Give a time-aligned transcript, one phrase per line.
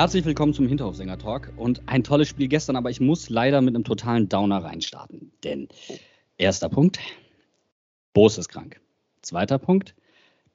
[0.00, 3.84] Herzlich willkommen zum Hinterhofsänger-Talk und ein tolles Spiel gestern, aber ich muss leider mit einem
[3.84, 5.30] totalen Downer reinstarten.
[5.44, 5.68] Denn
[6.38, 6.98] erster Punkt,
[8.14, 8.80] Boos ist krank.
[9.20, 9.94] Zweiter Punkt,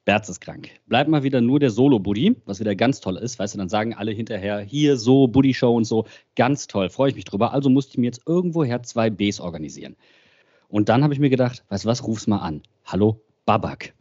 [0.04, 0.70] Berz ist krank.
[0.86, 3.38] Bleibt mal wieder nur der Solo-Buddy, was wieder ganz toll ist.
[3.38, 6.06] Weißt du, dann sagen alle hinterher, hier so, Buddy-Show und so.
[6.34, 7.52] Ganz toll, freue ich mich drüber.
[7.52, 9.94] Also musste ich mir jetzt irgendwoher zwei Bs organisieren.
[10.66, 12.62] Und dann habe ich mir gedacht, weißt du was, ruf's mal an.
[12.84, 13.94] Hallo, Babak.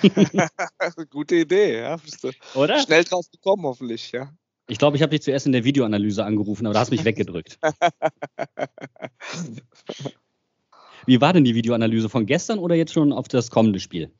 [1.10, 1.98] Gute Idee, ja.
[2.54, 2.78] Oder?
[2.80, 4.32] Schnell drauf gekommen, hoffentlich, ja.
[4.68, 7.06] Ich glaube, ich habe dich zuerst in der Videoanalyse angerufen, aber da hast du mich
[7.06, 7.58] weggedrückt.
[11.06, 14.12] Wie war denn die Videoanalyse von gestern oder jetzt schon auf das kommende Spiel?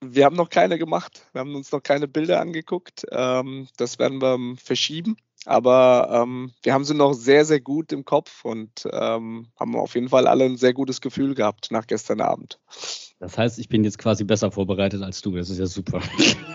[0.00, 1.26] Wir haben noch keine gemacht.
[1.32, 3.06] Wir haben uns noch keine Bilder angeguckt.
[3.10, 5.16] Ähm, das werden wir verschieben.
[5.46, 9.94] Aber ähm, wir haben sie noch sehr, sehr gut im Kopf und ähm, haben auf
[9.94, 12.58] jeden Fall alle ein sehr gutes Gefühl gehabt nach gestern Abend.
[13.20, 15.36] Das heißt, ich bin jetzt quasi besser vorbereitet als du.
[15.36, 16.00] Das ist ja super.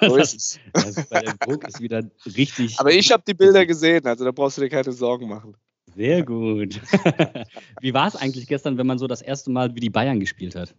[0.02, 0.59] So ist es.
[0.73, 2.80] Also, weil der Druck ist wieder richtig.
[2.80, 5.55] Aber ich habe die Bilder gesehen, also da brauchst du dir keine Sorgen machen.
[5.95, 6.80] Sehr gut.
[7.81, 10.55] Wie war es eigentlich gestern, wenn man so das erste Mal wie die Bayern gespielt
[10.55, 10.73] hat?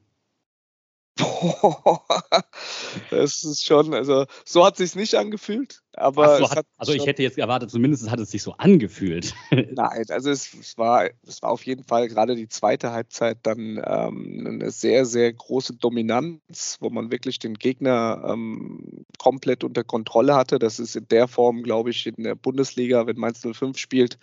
[3.10, 5.80] Das ist schon, also so hat es sich nicht angefühlt.
[5.92, 9.32] Aber so, hat, also ich hätte jetzt erwartet, zumindest hat es sich so angefühlt.
[9.50, 13.80] Nein, also es, es, war, es war auf jeden Fall gerade die zweite Halbzeit dann
[13.84, 20.34] ähm, eine sehr, sehr große Dominanz, wo man wirklich den Gegner ähm, komplett unter Kontrolle
[20.34, 20.58] hatte.
[20.58, 24.18] Das ist in der Form, glaube ich, in der Bundesliga, wenn Mainz 05 spielt,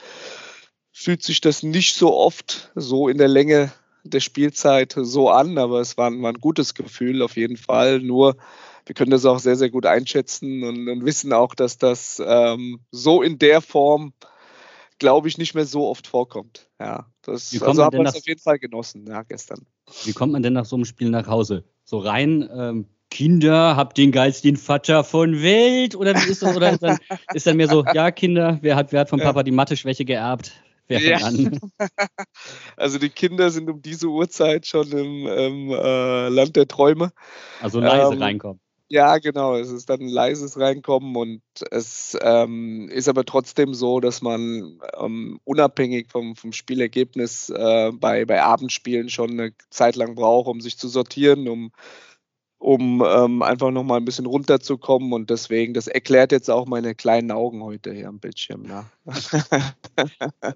[0.92, 3.72] fühlt sich das nicht so oft so in der Länge
[4.04, 8.00] der Spielzeit so an, aber es war, war, ein gutes Gefühl auf jeden Fall.
[8.00, 8.36] Nur
[8.86, 12.80] wir können das auch sehr, sehr gut einschätzen und, und wissen auch, dass das ähm,
[12.92, 14.14] so in der Form,
[15.00, 16.68] glaube ich, nicht mehr so oft vorkommt.
[16.80, 19.66] Ja, das also haben wir auf jeden Fall genossen, ja, gestern.
[20.04, 21.64] Wie kommt man denn nach so einem Spiel nach Hause?
[21.84, 25.96] So rein, ähm, Kinder, habt den geilsten Vater von Welt?
[25.96, 26.56] Oder wie ist das?
[26.56, 26.98] Oder ist dann,
[27.34, 30.54] ist dann mehr so, ja, Kinder, wer hat, wer hat vom Papa die Mathe-Schwäche geerbt?
[31.00, 31.32] Ja.
[32.78, 37.12] Also die Kinder sind um diese Uhrzeit schon im, im äh, Land der Träume.
[37.62, 38.60] Also leise ähm, reinkommen.
[38.92, 39.56] Ja, genau.
[39.56, 41.42] Es ist dann ein leises Reinkommen und
[41.72, 48.26] es ähm, ist aber trotzdem so, dass man ähm, unabhängig vom, vom Spielergebnis äh, bei,
[48.26, 51.72] bei Abendspielen schon eine Zeit lang braucht, um sich zu sortieren, um
[52.62, 55.14] um ähm, einfach nochmal ein bisschen runterzukommen.
[55.14, 58.66] Und deswegen, das erklärt jetzt auch meine kleinen Augen heute hier am Bildschirm.
[58.66, 58.86] Ja.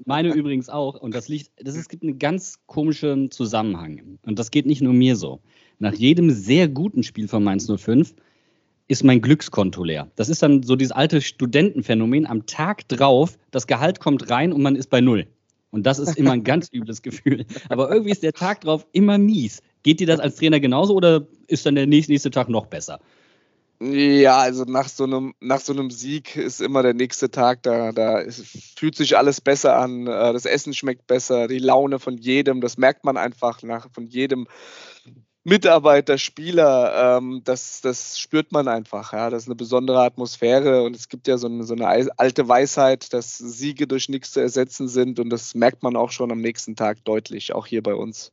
[0.06, 1.02] meine übrigens auch.
[1.02, 4.20] Und das liegt, das es gibt einen ganz komischen Zusammenhang.
[4.24, 5.40] Und das geht nicht nur mir so.
[5.80, 8.14] Nach jedem sehr guten Spiel von Mainz 05
[8.88, 10.12] ist mein Glückskonto leer.
[10.16, 12.28] Das ist dann so dieses alte Studentenphänomen.
[12.28, 15.26] Am Tag drauf, das Gehalt kommt rein und man ist bei Null.
[15.72, 17.46] Und das ist immer ein ganz übles Gefühl.
[17.70, 19.64] Aber irgendwie ist der Tag drauf immer mies.
[19.86, 23.00] Geht dir das als Trainer genauso oder ist dann der nächste, nächste Tag noch besser?
[23.80, 27.92] Ja, also nach so einem, nach so einem Sieg ist immer der nächste Tag, da,
[27.92, 28.24] da
[28.76, 32.80] fühlt sich alles besser an, äh, das Essen schmeckt besser, die Laune von jedem, das
[32.80, 34.48] merkt man einfach nach von jedem
[35.44, 39.14] Mitarbeiter, Spieler, ähm, das, das spürt man einfach.
[39.14, 39.30] Ja?
[39.30, 43.14] Das ist eine besondere Atmosphäre und es gibt ja so eine, so eine alte Weisheit,
[43.14, 46.76] dass Siege durch nichts zu ersetzen sind und das merkt man auch schon am nächsten
[46.76, 48.32] Tag deutlich, auch hier bei uns.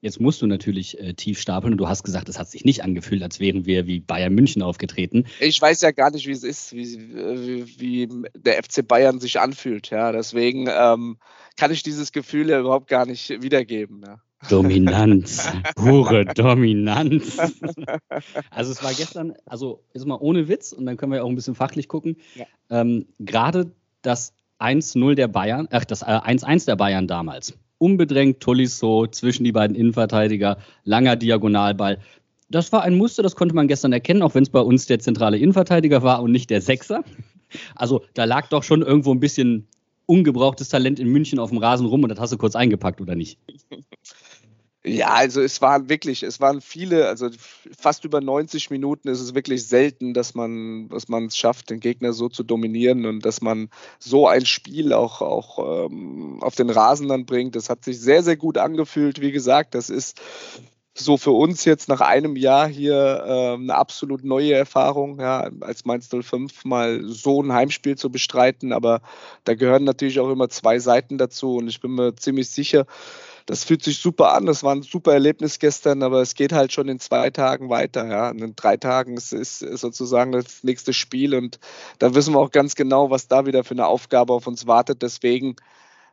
[0.00, 2.84] Jetzt musst du natürlich äh, tief stapeln und du hast gesagt, es hat sich nicht
[2.84, 5.24] angefühlt, als wären wir wie Bayern München aufgetreten.
[5.40, 9.40] Ich weiß ja gar nicht, wie es ist, wie, wie, wie der FC Bayern sich
[9.40, 9.90] anfühlt.
[9.90, 11.18] Ja, deswegen ähm,
[11.56, 14.02] kann ich dieses Gefühl ja überhaupt gar nicht wiedergeben.
[14.06, 14.20] Ja.
[14.48, 17.36] Dominanz, pure Dominanz.
[18.50, 21.34] Also es war gestern, also ist mal ohne Witz und dann können wir auch ein
[21.34, 22.18] bisschen fachlich gucken.
[22.36, 22.46] Ja.
[22.70, 23.72] Ähm, Gerade
[24.02, 29.52] das 1-0 der Bayern, ach das 1-1 äh, der Bayern damals unbedrängt Tolisso zwischen die
[29.52, 31.98] beiden Innenverteidiger, langer Diagonalball.
[32.50, 34.98] Das war ein Muster, das konnte man gestern erkennen, auch wenn es bei uns der
[34.98, 37.04] zentrale Innenverteidiger war und nicht der Sechser.
[37.74, 39.68] Also da lag doch schon irgendwo ein bisschen
[40.06, 43.14] ungebrauchtes Talent in München auf dem Rasen rum und das hast du kurz eingepackt, oder
[43.14, 43.38] nicht?
[44.84, 47.28] Ja, also es waren wirklich, es waren viele, also
[47.76, 51.80] fast über 90 Minuten ist es wirklich selten, dass man, dass man es schafft, den
[51.80, 56.70] Gegner so zu dominieren und dass man so ein Spiel auch, auch ähm, auf den
[56.70, 57.56] Rasen dann bringt.
[57.56, 59.20] Das hat sich sehr, sehr gut angefühlt.
[59.20, 60.20] Wie gesagt, das ist
[60.94, 65.84] so für uns jetzt nach einem Jahr hier äh, eine absolut neue Erfahrung, ja, als
[65.84, 68.72] Mainz 05 mal so ein Heimspiel zu bestreiten.
[68.72, 69.00] Aber
[69.44, 72.86] da gehören natürlich auch immer zwei Seiten dazu und ich bin mir ziemlich sicher,
[73.48, 74.44] das fühlt sich super an.
[74.44, 78.06] Das war ein super Erlebnis gestern, aber es geht halt schon in zwei Tagen weiter.
[78.06, 78.28] Ja.
[78.28, 81.58] in drei Tagen ist, ist sozusagen das nächste Spiel und
[81.98, 85.00] da wissen wir auch ganz genau, was da wieder für eine Aufgabe auf uns wartet.
[85.00, 85.56] Deswegen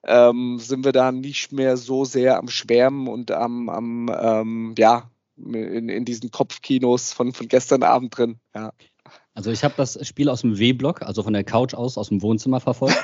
[0.06, 5.12] ähm, sind wir da nicht mehr so sehr am Schwärmen und am, am ähm, ja,
[5.36, 8.40] in, in diesen Kopfkinos von, von gestern Abend drin.
[8.56, 8.72] Ja.
[9.36, 12.22] Also ich habe das Spiel aus dem W-Block, also von der Couch aus, aus dem
[12.22, 12.98] Wohnzimmer verfolgt.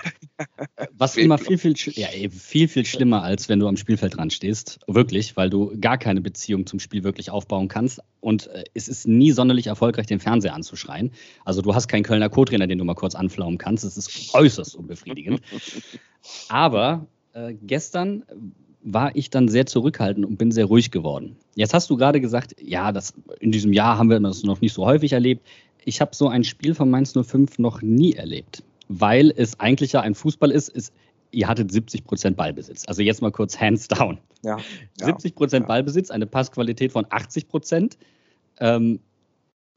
[0.98, 4.80] Was immer viel, viel, ja, viel, viel schlimmer, als wenn du am Spielfeld dran stehst.
[4.88, 8.00] Wirklich, weil du gar keine Beziehung zum Spiel wirklich aufbauen kannst.
[8.22, 11.12] Und äh, es ist nie sonderlich erfolgreich, den Fernseher anzuschreien.
[11.44, 13.84] Also du hast keinen Kölner Co-Trainer, den du mal kurz anflaumen kannst.
[13.84, 15.42] Es ist äußerst unbefriedigend.
[16.48, 18.24] Aber äh, gestern
[18.84, 21.36] war ich dann sehr zurückhaltend und bin sehr ruhig geworden.
[21.56, 24.74] Jetzt hast du gerade gesagt, ja, das, in diesem Jahr haben wir das noch nicht
[24.74, 25.46] so häufig erlebt
[25.84, 30.02] ich habe so ein Spiel von Mainz 05 noch nie erlebt, weil es eigentlich ja
[30.02, 30.94] ein Fußball ist, ist
[31.32, 32.86] ihr hattet 70 Prozent Ballbesitz.
[32.88, 34.20] Also jetzt mal kurz hands down.
[34.44, 34.58] Ja,
[35.02, 35.68] 70 Prozent ja.
[35.68, 37.98] Ballbesitz, eine Passqualität von 80 Prozent.
[38.60, 39.00] Ähm,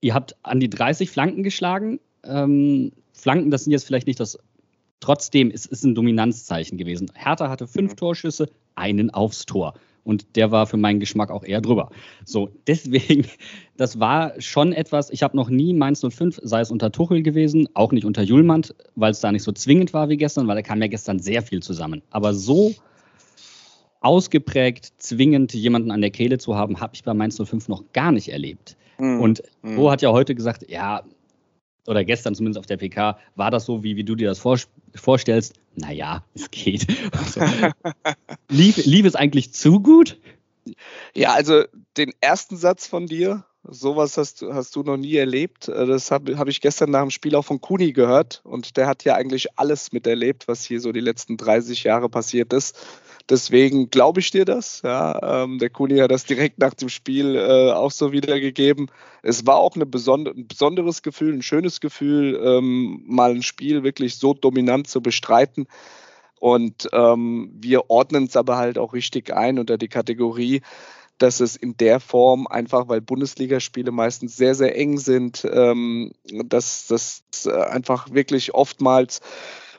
[0.01, 2.01] ihr habt an die 30 Flanken geschlagen.
[2.25, 4.39] Ähm, Flanken, das sind jetzt vielleicht nicht das.
[5.01, 7.11] Trotzdem, es ist ein Dominanzzeichen gewesen.
[7.15, 7.97] Hertha hatte fünf mhm.
[7.97, 9.75] Torschüsse, einen aufs Tor
[10.05, 11.91] und der war für meinen Geschmack auch eher drüber.
[12.25, 13.27] So, deswegen,
[13.77, 17.69] das war schon etwas, ich habe noch nie Mainz 05, sei es unter Tuchel gewesen,
[17.75, 20.63] auch nicht unter Julmand, weil es da nicht so zwingend war wie gestern, weil da
[20.63, 22.03] kam ja gestern sehr viel zusammen.
[22.11, 22.75] Aber so
[24.01, 28.13] ausgeprägt, zwingend jemanden an der Kehle zu haben, habe ich bei Mainz 05 noch gar
[28.13, 28.77] nicht erlebt.
[28.99, 29.21] Mhm.
[29.21, 29.91] Und Bo mhm.
[29.91, 31.03] hat ja heute gesagt, ja,
[31.87, 34.43] oder gestern zumindest auf der PK, war das so, wie, wie du dir das
[34.95, 35.55] vorstellst?
[35.77, 36.87] Naja, es geht.
[37.13, 37.41] Also,
[38.49, 40.19] lief, lief es eigentlich zu gut?
[41.15, 41.65] Ja, also
[41.97, 45.69] den ersten Satz von dir, sowas hast, hast du noch nie erlebt.
[45.69, 48.41] Äh, das habe hab ich gestern nach dem Spiel auch von Kuni gehört.
[48.45, 52.53] Und der hat ja eigentlich alles miterlebt, was hier so die letzten 30 Jahre passiert
[52.53, 52.77] ist.
[53.31, 54.83] Deswegen glaube ich dir das.
[54.83, 58.91] Ja, ähm, der Kuni hat das direkt nach dem Spiel äh, auch so wiedergegeben.
[59.23, 63.83] Es war auch eine besonder, ein besonderes Gefühl, ein schönes Gefühl, ähm, mal ein Spiel
[63.83, 65.67] wirklich so dominant zu bestreiten.
[66.39, 70.61] Und ähm, wir ordnen es aber halt auch richtig ein unter die Kategorie,
[71.17, 76.13] dass es in der Form einfach, weil Bundesligaspiele meistens sehr, sehr eng sind, ähm,
[76.45, 79.23] dass das äh, einfach wirklich oftmals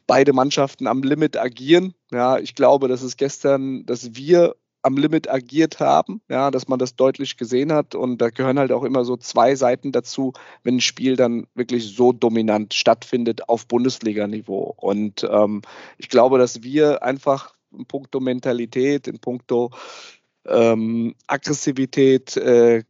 [0.08, 1.94] beide Mannschaften am Limit agieren.
[2.12, 4.56] Ja, ich glaube, dass es gestern, dass wir
[4.86, 7.96] am Limit agiert haben, ja, dass man das deutlich gesehen hat.
[7.96, 11.96] Und da gehören halt auch immer so zwei Seiten dazu, wenn ein Spiel dann wirklich
[11.96, 14.76] so dominant stattfindet auf Bundesliga-Niveau.
[14.78, 15.64] Und ähm,
[15.98, 19.72] ich glaube, dass wir einfach in puncto Mentalität, in puncto
[20.46, 22.84] ähm, Aggressivität, äh,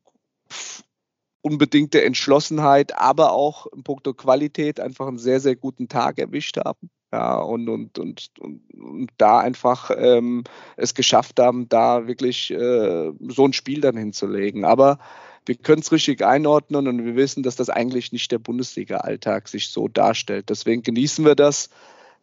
[1.42, 6.90] unbedingte Entschlossenheit, aber auch in puncto Qualität einfach einen sehr, sehr guten Tag erwischt haben.
[7.12, 10.44] Ja, und, und, und, und, da einfach ähm,
[10.76, 14.66] es geschafft haben, da wirklich äh, so ein Spiel dann hinzulegen.
[14.66, 15.00] Aber
[15.46, 19.70] wir können es richtig einordnen und wir wissen, dass das eigentlich nicht der Bundesliga-Alltag sich
[19.70, 20.50] so darstellt.
[20.50, 21.70] Deswegen genießen wir das,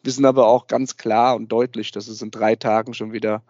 [0.02, 3.42] wissen aber auch ganz klar und deutlich, dass es in drei Tagen schon wieder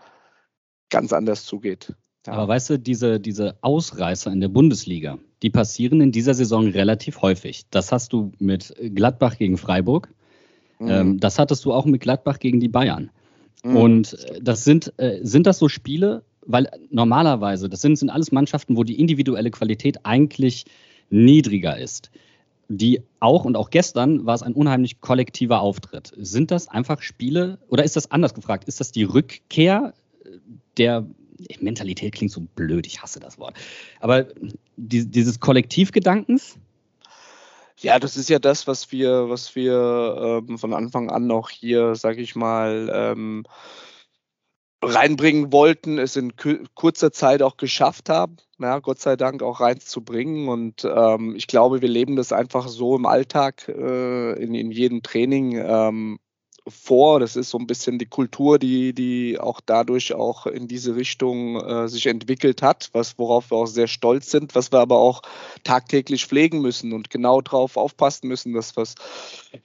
[0.91, 1.95] ganz anders zugeht.
[2.27, 2.35] Ja.
[2.35, 7.23] Aber weißt du, diese, diese Ausreißer in der Bundesliga, die passieren in dieser Saison relativ
[7.23, 7.65] häufig.
[7.71, 10.09] Das hast du mit Gladbach gegen Freiburg.
[10.83, 10.91] Mhm.
[10.91, 13.11] Ähm, das hattest du auch mit Gladbach gegen die Bayern.
[13.63, 13.77] Mhm.
[13.77, 18.33] Und äh, das sind, äh, sind das so Spiele, weil normalerweise, das sind, sind alles
[18.33, 20.65] Mannschaften, wo die individuelle Qualität eigentlich
[21.11, 22.11] niedriger ist.
[22.69, 26.13] Die auch, und auch gestern war es ein unheimlich kollektiver Auftritt.
[26.17, 29.93] Sind das einfach Spiele, oder ist das anders gefragt, ist das die Rückkehr
[30.79, 31.07] der
[31.61, 33.55] Mentalität klingt so blöd, ich hasse das Wort.
[34.01, 34.27] Aber
[34.77, 36.57] die, dieses Kollektivgedankens,
[37.83, 41.95] ja, das ist ja das, was wir, was wir ähm, von Anfang an noch hier,
[41.95, 43.45] sage ich mal, ähm,
[44.83, 46.35] reinbringen wollten, es in
[46.75, 50.49] kurzer Zeit auch geschafft haben, ja, Gott sei Dank auch reinzubringen.
[50.49, 55.03] Und ähm, ich glaube, wir leben das einfach so im Alltag, äh, in, in jedem
[55.03, 55.57] Training.
[55.57, 56.19] Ähm,
[56.67, 57.21] vor.
[57.21, 61.57] Das ist so ein bisschen die Kultur, die, die auch dadurch auch in diese Richtung
[61.61, 65.23] äh, sich entwickelt hat, was, worauf wir auch sehr stolz sind, was wir aber auch
[65.65, 68.95] tagtäglich pflegen müssen und genau darauf aufpassen müssen, dass wir es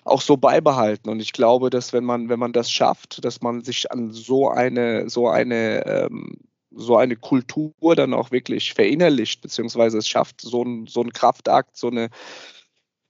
[0.04, 1.10] auch so beibehalten.
[1.10, 4.50] Und ich glaube, dass wenn man, wenn man das schafft, dass man sich an so
[4.50, 6.38] eine, so eine ähm,
[6.78, 11.76] so eine Kultur dann auch wirklich verinnerlicht, beziehungsweise es schafft so ein, so ein Kraftakt,
[11.76, 12.10] so eine,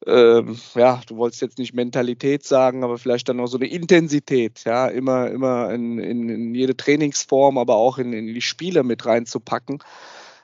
[0.07, 4.63] ähm, ja, du wolltest jetzt nicht Mentalität sagen, aber vielleicht dann auch so eine Intensität,
[4.63, 9.05] ja, immer, immer in, in, in jede Trainingsform, aber auch in, in die Spiele mit
[9.05, 9.79] reinzupacken.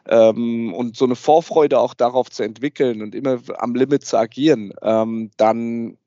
[0.05, 4.73] Ähm, und so eine Vorfreude auch darauf zu entwickeln und immer am Limit zu agieren,
[4.81, 5.97] ähm, dann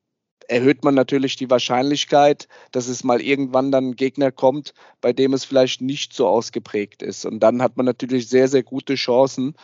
[0.49, 5.33] erhöht man natürlich die Wahrscheinlichkeit, dass es mal irgendwann dann ein Gegner kommt, bei dem
[5.33, 7.25] es vielleicht nicht so ausgeprägt ist.
[7.25, 9.55] Und dann hat man natürlich sehr, sehr gute Chancen,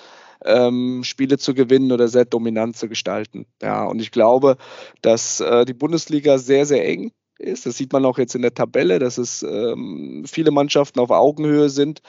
[0.45, 3.47] ähm, Spiele zu gewinnen oder sehr dominant zu gestalten.
[3.63, 4.57] Ja, und ich glaube,
[5.01, 7.67] dass äh, die Bundesliga sehr, sehr eng ist.
[7.67, 11.69] Das sieht man auch jetzt in der Tabelle, dass es ähm, viele Mannschaften auf Augenhöhe
[11.69, 12.01] sind.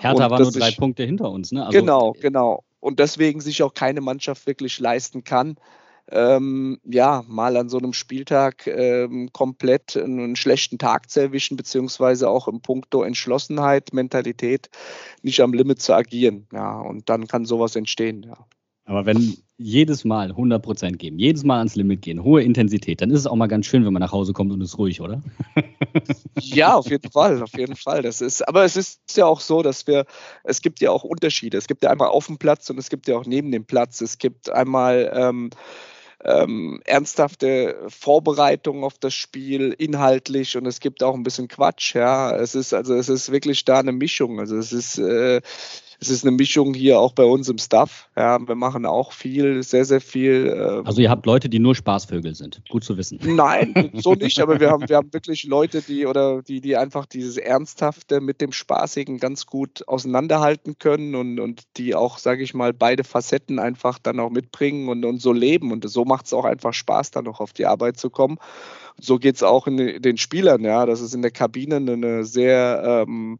[0.00, 1.52] Hertha war nur drei ich, Punkte hinter uns.
[1.52, 1.64] Ne?
[1.64, 2.64] Also, genau, genau.
[2.80, 5.56] Und deswegen sich auch keine Mannschaft wirklich leisten kann,
[6.12, 12.28] ähm, ja, mal an so einem Spieltag ähm, komplett einen schlechten Tag zu erwischen, beziehungsweise
[12.28, 14.68] auch im Punkto Entschlossenheit, Mentalität
[15.22, 16.46] nicht am Limit zu agieren.
[16.52, 18.46] Ja, und dann kann sowas entstehen, ja.
[18.84, 23.20] Aber wenn jedes Mal 100% geben, jedes Mal ans Limit gehen, hohe Intensität, dann ist
[23.20, 25.22] es auch mal ganz schön, wenn man nach Hause kommt und ist ruhig, oder?
[26.40, 28.02] ja, auf jeden Fall, auf jeden Fall.
[28.02, 30.04] Das ist, aber es ist ja auch so, dass wir,
[30.42, 31.56] es gibt ja auch Unterschiede.
[31.58, 34.00] Es gibt ja einmal auf dem Platz und es gibt ja auch neben dem Platz.
[34.00, 35.50] Es gibt einmal ähm,
[36.24, 41.94] ähm, ernsthafte Vorbereitung auf das Spiel, inhaltlich und es gibt auch ein bisschen Quatsch.
[41.94, 44.40] Ja, es ist also es ist wirklich da eine Mischung.
[44.40, 45.40] Also es ist äh,
[46.02, 48.08] es ist eine Mischung hier auch bei uns im Staff.
[48.16, 50.52] Ja, wir machen auch viel, sehr, sehr viel.
[50.52, 52.60] Ähm also ihr habt Leute, die nur Spaßvögel sind.
[52.68, 53.20] Gut zu wissen.
[53.24, 57.06] Nein, so nicht, aber wir haben, wir haben wirklich Leute, die oder die, die einfach
[57.06, 62.52] dieses Ernsthafte mit dem Spaßigen ganz gut auseinanderhalten können und, und die auch, sage ich
[62.52, 65.70] mal, beide Facetten einfach dann auch mitbringen und, und so leben.
[65.70, 68.38] Und so macht es auch einfach Spaß, dann noch auf die Arbeit zu kommen.
[69.00, 70.84] So geht es auch in den Spielern, ja.
[70.84, 73.38] Das ist in der Kabine eine sehr ähm,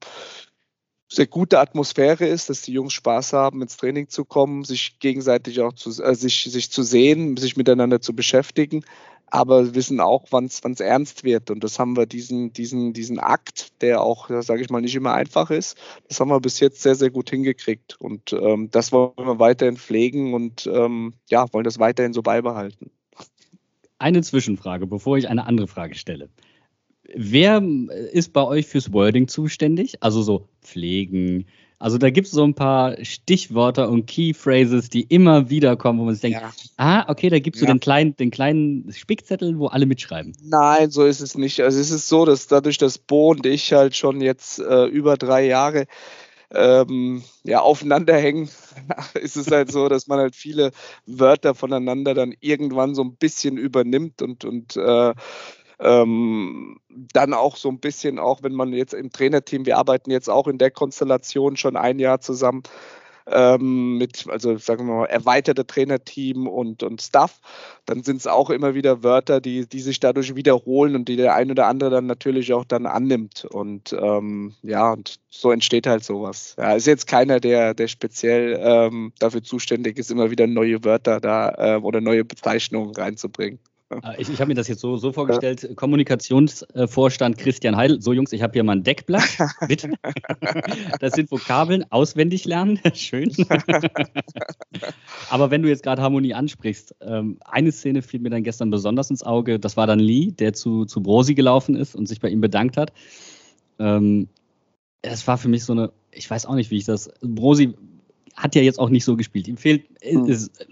[1.15, 5.61] sehr gute Atmosphäre ist, dass die Jungs Spaß haben, ins Training zu kommen, sich gegenseitig
[5.61, 8.85] auch zu, äh, sich, sich zu sehen, sich miteinander zu beschäftigen,
[9.27, 11.51] aber wissen auch, wann es ernst wird.
[11.51, 15.15] Und das haben wir diesen, diesen, diesen Akt, der auch, sage ich mal, nicht immer
[15.15, 15.79] einfach ist,
[16.09, 17.97] das haben wir bis jetzt sehr, sehr gut hingekriegt.
[17.99, 22.91] Und ähm, das wollen wir weiterhin pflegen und ähm, ja, wollen das weiterhin so beibehalten.
[23.99, 26.29] Eine Zwischenfrage, bevor ich eine andere Frage stelle.
[27.15, 27.63] Wer
[28.13, 29.97] ist bei euch fürs Wording zuständig?
[30.01, 31.47] Also so pflegen.
[31.83, 36.05] Also da gibt es so ein paar Stichwörter und Keyphrases, die immer wieder kommen, wo
[36.05, 36.53] man sich denkt, ja.
[36.77, 37.67] ah, okay, da gibt es ja.
[37.67, 40.33] so den kleinen, den kleinen Spickzettel, wo alle mitschreiben.
[40.45, 41.61] Nein, so ist es nicht.
[41.61, 45.17] Also es ist so, dass dadurch, dass Bo und ich halt schon jetzt äh, über
[45.17, 45.87] drei Jahre
[46.55, 48.49] ähm, ja, aufeinander hängen,
[49.21, 50.71] ist es halt so, dass man halt viele
[51.07, 55.15] Wörter voneinander dann irgendwann so ein bisschen übernimmt und, und äh,
[55.83, 60.31] ähm, dann auch so ein bisschen, auch wenn man jetzt im Trainerteam, wir arbeiten jetzt
[60.31, 62.63] auch in der Konstellation schon ein Jahr zusammen
[63.27, 67.41] ähm, mit, also sagen wir mal, erweiterte Trainerteam und, und Staff,
[67.87, 71.35] dann sind es auch immer wieder Wörter, die, die sich dadurch wiederholen und die der
[71.35, 73.45] ein oder andere dann natürlich auch dann annimmt.
[73.45, 76.57] Und ähm, ja, und so entsteht halt sowas.
[76.59, 81.21] Ja, ist jetzt keiner, der, der speziell ähm, dafür zuständig ist, immer wieder neue Wörter
[81.21, 83.59] da äh, oder neue Bezeichnungen reinzubringen.
[84.03, 85.75] Äh, ich, ich habe mir das jetzt so, so vorgestellt: ja.
[85.75, 88.01] Kommunikationsvorstand Christian Heidel.
[88.01, 89.39] So, Jungs, ich habe hier mal ein Deckblatt.
[89.69, 89.93] Bitte.
[91.01, 92.81] Das sind Vokabeln, auswendig lernen.
[92.95, 93.33] Schön.
[95.31, 99.11] Aber wenn du jetzt gerade Harmonie ansprichst, ähm, eine Szene fiel mir dann gestern besonders
[99.11, 99.59] ins Auge.
[99.59, 102.77] Das war dann Lee, der zu, zu Brosi gelaufen ist und sich bei ihm bedankt
[102.77, 102.93] hat.
[103.79, 104.29] Ähm,
[105.03, 107.11] es war für mich so eine, ich weiß auch nicht, wie ich das.
[107.21, 107.75] Brosi
[108.37, 109.49] hat ja jetzt auch nicht so gespielt.
[109.49, 109.87] Ihm fehlt.
[110.03, 110.27] Hm.
[110.27, 110.67] Ist,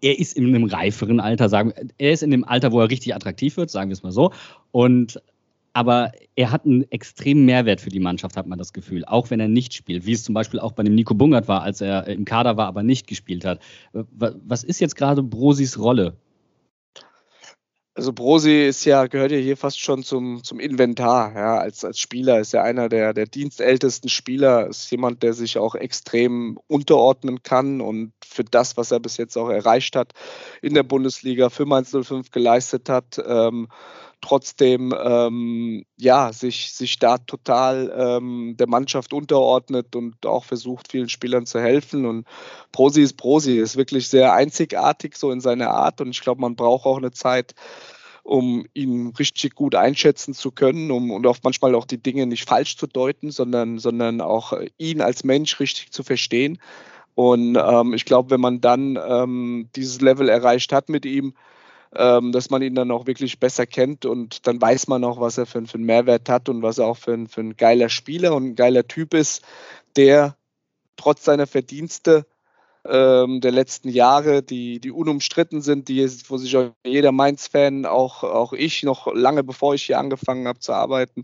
[0.00, 3.14] er ist in einem reiferen Alter, sagen er ist in dem Alter, wo er richtig
[3.14, 4.32] attraktiv wird, sagen wir es mal so.
[4.72, 5.20] Und
[5.72, 9.38] aber er hat einen extremen Mehrwert für die Mannschaft, hat man das Gefühl, auch wenn
[9.38, 12.08] er nicht spielt, wie es zum Beispiel auch bei dem Nico Bungert war, als er
[12.08, 13.60] im Kader war, aber nicht gespielt hat.
[13.92, 16.16] Was ist jetzt gerade Brosis Rolle
[18.00, 21.98] also Brosi ist ja, gehört ja hier fast schon zum, zum Inventar, ja, als, als
[21.98, 27.42] Spieler, ist ja einer der, der dienstältesten Spieler, ist jemand, der sich auch extrem unterordnen
[27.42, 30.14] kann und für das, was er bis jetzt auch erreicht hat
[30.62, 33.68] in der Bundesliga für Mainz 05 geleistet hat, ähm,
[34.20, 41.08] trotzdem ähm, ja, sich, sich da total ähm, der Mannschaft unterordnet und auch versucht, vielen
[41.08, 42.06] Spielern zu helfen.
[42.06, 42.26] Und
[42.72, 46.00] Prosi ist Prosi, ist wirklich sehr einzigartig so in seiner Art.
[46.00, 47.54] Und ich glaube, man braucht auch eine Zeit,
[48.22, 52.48] um ihn richtig gut einschätzen zu können um, und auch manchmal auch die Dinge nicht
[52.48, 56.58] falsch zu deuten, sondern, sondern auch ihn als Mensch richtig zu verstehen.
[57.14, 61.34] Und ähm, ich glaube, wenn man dann ähm, dieses Level erreicht hat mit ihm,
[61.92, 65.46] dass man ihn dann auch wirklich besser kennt und dann weiß man auch, was er
[65.46, 68.44] für, für einen Mehrwert hat und was er auch für für ein geiler Spieler und
[68.44, 69.42] ein geiler Typ ist,
[69.96, 70.36] der
[70.96, 72.26] trotz seiner Verdienste
[72.86, 78.22] ähm, der letzten Jahre, die, die unumstritten sind, die, wo sich auch jeder Mainz-Fan, auch,
[78.24, 81.22] auch ich, noch lange bevor ich hier angefangen habe zu arbeiten,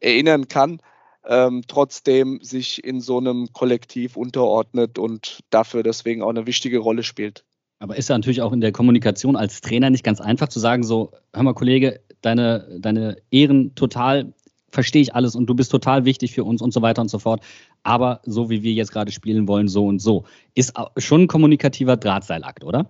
[0.00, 0.80] erinnern kann,
[1.24, 7.02] ähm, trotzdem sich in so einem Kollektiv unterordnet und dafür deswegen auch eine wichtige Rolle
[7.02, 7.44] spielt.
[7.82, 10.84] Aber ist ja natürlich auch in der Kommunikation als Trainer nicht ganz einfach zu sagen,
[10.84, 14.32] so, hör mal, Kollege, deine, deine Ehren total
[14.70, 17.18] verstehe ich alles und du bist total wichtig für uns und so weiter und so
[17.18, 17.42] fort.
[17.82, 20.24] Aber so wie wir jetzt gerade spielen wollen, so und so.
[20.54, 22.88] Ist schon ein kommunikativer Drahtseilakt, oder?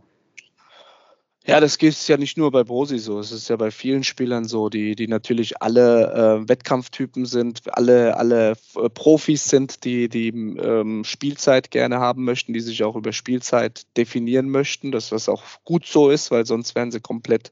[1.45, 3.19] Ja, das ist ja nicht nur bei Brosi so.
[3.19, 8.17] Es ist ja bei vielen Spielern so, die, die natürlich alle äh, Wettkampftypen sind, alle,
[8.17, 13.13] alle äh, Profis sind, die, die ähm, Spielzeit gerne haben möchten, die sich auch über
[13.13, 14.93] Spielzeit definieren möchten.
[14.93, 17.51] Das was auch gut so ist, weil sonst wären sie komplett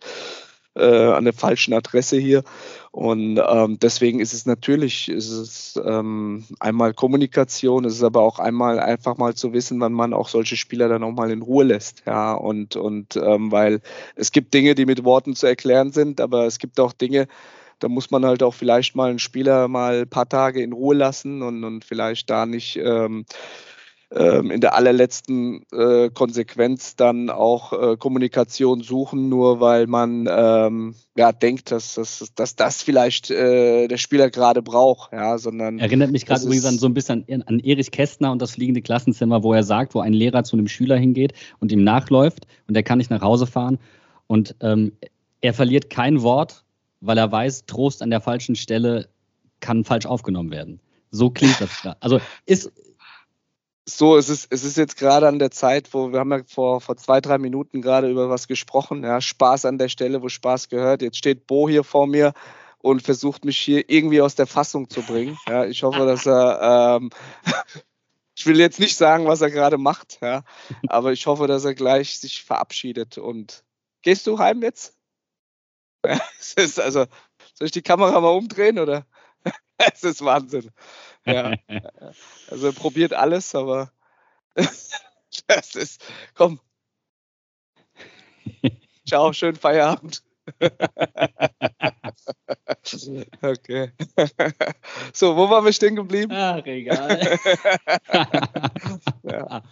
[0.80, 2.42] äh, an der falschen Adresse hier.
[2.90, 8.40] Und ähm, deswegen ist es natürlich, ist es ähm, einmal Kommunikation, es ist aber auch
[8.40, 11.64] einmal einfach mal zu wissen, wann man auch solche Spieler dann auch mal in Ruhe
[11.64, 12.02] lässt.
[12.06, 13.80] Ja, und, und ähm, weil
[14.16, 17.28] es gibt Dinge, die mit Worten zu erklären sind, aber es gibt auch Dinge,
[17.80, 20.94] da muss man halt auch vielleicht mal einen Spieler mal ein paar Tage in Ruhe
[20.94, 23.24] lassen und, und vielleicht da nicht ähm,
[24.12, 31.30] in der allerletzten äh, Konsequenz dann auch äh, Kommunikation suchen, nur weil man ähm, ja
[31.30, 36.26] denkt, dass, dass, dass das vielleicht äh, der Spieler gerade braucht, ja, sondern erinnert mich
[36.26, 39.52] gerade übrigens an so ein bisschen an, an Erich Kästner und das fliegende Klassenzimmer, wo
[39.52, 42.98] er sagt, wo ein Lehrer zu einem Schüler hingeht und ihm nachläuft und der kann
[42.98, 43.78] nicht nach Hause fahren
[44.26, 44.90] und ähm,
[45.40, 46.64] er verliert kein Wort,
[47.00, 49.08] weil er weiß, Trost an der falschen Stelle
[49.60, 50.80] kann falsch aufgenommen werden.
[51.12, 51.70] So klingt das.
[52.00, 52.72] Also ist
[53.86, 56.80] so, es ist, es ist jetzt gerade an der Zeit, wo wir haben ja vor,
[56.80, 59.02] vor zwei, drei Minuten gerade über was gesprochen.
[59.02, 61.02] Ja, Spaß an der Stelle, wo Spaß gehört.
[61.02, 62.32] Jetzt steht Bo hier vor mir
[62.78, 65.36] und versucht mich hier irgendwie aus der Fassung zu bringen.
[65.48, 67.10] Ja, ich hoffe, dass er, ähm,
[68.36, 70.44] ich will jetzt nicht sagen, was er gerade macht, ja,
[70.88, 73.18] aber ich hoffe, dass er gleich sich verabschiedet.
[73.18, 73.64] Und
[74.02, 74.96] gehst du heim jetzt?
[76.40, 77.06] es ist also,
[77.54, 79.06] soll ich die Kamera mal umdrehen oder?
[79.94, 80.70] es ist Wahnsinn.
[81.24, 81.54] Ja.
[82.50, 83.92] Also probiert alles, aber
[84.54, 86.58] das ist, komm.
[89.06, 90.24] Ciao, schönen Feierabend.
[93.40, 93.92] okay.
[95.12, 96.32] So, wo waren wir stehen geblieben?
[96.34, 97.38] Ach, egal.
[99.22, 99.62] ja.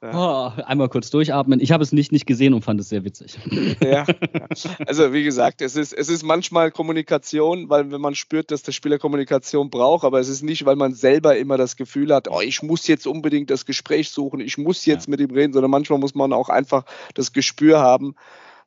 [0.00, 1.58] Oh, einmal kurz durchatmen.
[1.58, 3.36] Ich habe es nicht, nicht gesehen und fand es sehr witzig.
[3.82, 4.04] Ja,
[4.86, 8.70] also wie gesagt, es ist, es ist manchmal Kommunikation, weil wenn man spürt, dass der
[8.70, 12.40] Spieler Kommunikation braucht, aber es ist nicht, weil man selber immer das Gefühl hat, oh,
[12.40, 15.10] ich muss jetzt unbedingt das Gespräch suchen, ich muss jetzt ja.
[15.10, 16.84] mit ihm reden, sondern manchmal muss man auch einfach
[17.14, 18.14] das Gespür haben,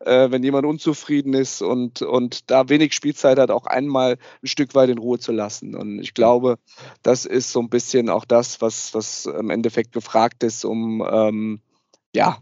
[0.06, 4.76] äh, wenn jemand unzufrieden ist und, und da wenig Spielzeit hat, auch einmal ein Stück
[4.76, 5.76] weit in Ruhe zu lassen.
[5.76, 6.58] Und ich glaube,
[7.04, 11.62] das ist so ein bisschen auch das, was, was im Endeffekt gefragt ist, um ähm,
[12.16, 12.38] ja,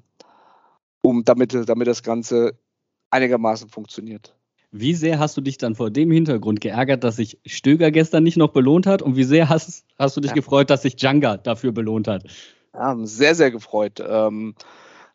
[1.02, 2.58] um damit, damit das Ganze
[3.10, 4.36] einigermaßen funktioniert.
[4.72, 8.38] Wie sehr hast du dich dann vor dem Hintergrund geärgert, dass sich Stöger gestern nicht
[8.38, 9.02] noch belohnt hat?
[9.02, 10.36] Und wie sehr hast, hast du dich ja.
[10.36, 12.24] gefreut, dass sich Djanga dafür belohnt hat?
[12.74, 14.04] Ja, sehr, sehr gefreut.
[14.08, 14.54] Ähm,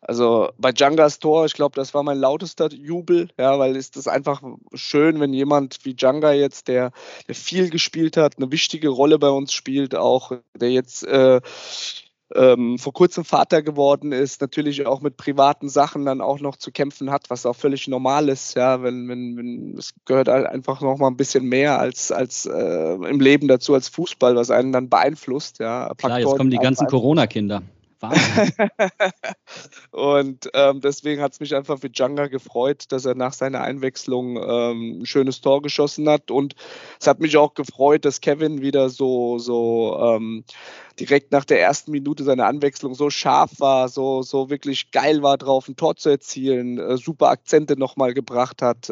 [0.07, 4.07] also bei Djangas Tor, ich glaube, das war mein lautester Jubel, ja, weil es ist
[4.07, 6.91] einfach schön, wenn jemand wie Djanga jetzt, der,
[7.27, 11.41] der viel gespielt hat, eine wichtige Rolle bei uns spielt, auch der jetzt äh,
[12.33, 16.71] ähm, vor kurzem Vater geworden ist, natürlich auch mit privaten Sachen dann auch noch zu
[16.71, 20.81] kämpfen hat, was auch völlig normal ist, ja, wenn, wenn, wenn es gehört halt einfach
[20.81, 24.71] noch mal ein bisschen mehr als, als äh, im Leben dazu als Fußball, was einen
[24.71, 25.91] dann beeinflusst, ja.
[25.97, 27.63] Klar, jetzt kommen die ganzen Corona-Kinder.
[29.91, 34.37] und ähm, deswegen hat es mich einfach für Djanga gefreut, dass er nach seiner Einwechslung
[34.37, 36.31] ähm, ein schönes Tor geschossen hat.
[36.31, 36.55] Und
[36.99, 40.43] es hat mich auch gefreut, dass Kevin wieder so, so ähm,
[40.99, 45.37] direkt nach der ersten Minute seiner Anwechslung so scharf war, so, so wirklich geil war
[45.37, 48.89] drauf, ein Tor zu erzielen, äh, super Akzente nochmal gebracht hat.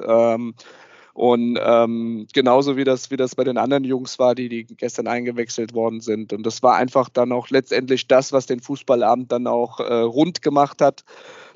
[1.13, 5.06] Und ähm, genauso wie das, wie das bei den anderen Jungs war, die, die gestern
[5.08, 6.34] eingewechselt worden sind.
[6.34, 10.41] Und das war einfach dann auch letztendlich das, was den Fußballabend dann auch äh, rund
[10.41, 11.04] gemacht hat,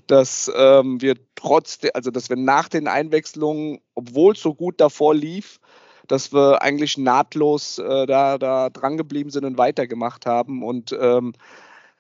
[0.05, 5.15] dass ähm, wir trotz, also dass wir nach den Einwechslungen, obwohl es so gut davor
[5.15, 5.59] lief,
[6.07, 11.33] dass wir eigentlich nahtlos äh, da, da dran geblieben sind und weitergemacht haben und ähm,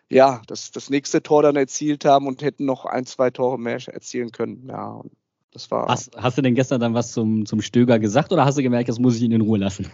[0.09, 3.79] ja, das, das nächste Tor dann erzielt haben und hätten noch ein, zwei Tore mehr
[3.87, 4.67] erzielen können.
[4.69, 5.11] Ja, und
[5.57, 5.87] das war.
[5.87, 8.89] Hast, hast, du denn gestern dann was zum, zum Stöger gesagt oder hast du gemerkt,
[8.89, 9.89] das muss ich ihn in Ruhe lassen?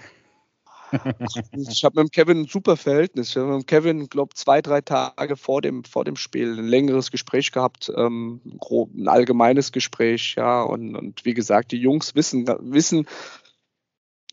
[1.52, 3.30] ich habe mit dem Kevin ein super Verhältnis.
[3.30, 6.68] Ich habe mit dem Kevin, glaube zwei, drei Tage vor dem, vor dem Spiel ein
[6.68, 10.62] längeres Gespräch gehabt, ähm, grob, ein allgemeines Gespräch, ja.
[10.62, 13.08] Und, und wie gesagt, die Jungs wissen, wissen,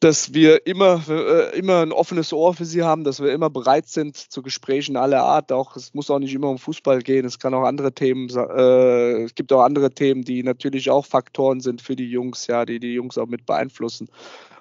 [0.00, 3.86] dass wir immer, äh, immer ein offenes Ohr für sie haben, dass wir immer bereit
[3.86, 5.52] sind zu Gesprächen aller Art.
[5.52, 9.22] Auch es muss auch nicht immer um Fußball gehen, es kann auch andere Themen, äh,
[9.22, 12.80] es gibt auch andere Themen, die natürlich auch Faktoren sind für die Jungs, ja, die
[12.80, 14.08] die Jungs auch mit beeinflussen.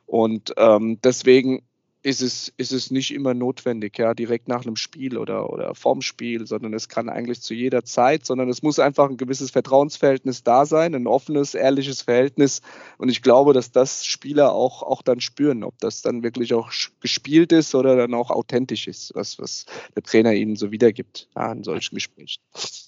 [0.06, 1.62] Und ähm, deswegen
[2.02, 6.02] ist es, ist es nicht immer notwendig, ja, direkt nach einem Spiel oder, oder vorm
[6.02, 10.44] Spiel, sondern es kann eigentlich zu jeder Zeit, sondern es muss einfach ein gewisses Vertrauensverhältnis
[10.44, 12.62] da sein, ein offenes, ehrliches Verhältnis.
[12.98, 16.72] Und ich glaube, dass das Spieler auch, auch dann spüren, ob das dann wirklich auch
[17.02, 21.52] gespielt ist oder dann auch authentisch ist, was, was der Trainer ihnen so wiedergibt ja,
[21.52, 22.42] in solchen Gesprächen.